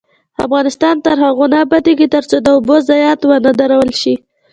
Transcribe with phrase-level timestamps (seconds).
[0.45, 4.15] افغانستان تر هغو نه ابادیږي، ترڅو د اوبو ضایعات ونه درول شي.